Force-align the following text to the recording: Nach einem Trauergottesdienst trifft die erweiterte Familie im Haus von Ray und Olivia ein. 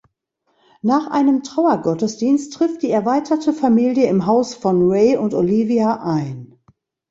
Nach 0.81 1.11
einem 1.11 1.43
Trauergottesdienst 1.43 2.51
trifft 2.55 2.81
die 2.81 2.89
erweiterte 2.89 3.53
Familie 3.53 4.07
im 4.09 4.25
Haus 4.25 4.55
von 4.55 4.89
Ray 4.89 5.15
und 5.15 5.35
Olivia 5.35 5.97
ein. 6.01 6.57